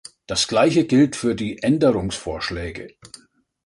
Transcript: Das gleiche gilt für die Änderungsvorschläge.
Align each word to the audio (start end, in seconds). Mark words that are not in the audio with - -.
Das 0.25 0.47
gleiche 0.47 0.87
gilt 0.87 1.15
für 1.15 1.35
die 1.35 1.61
Änderungsvorschläge. 1.61 2.95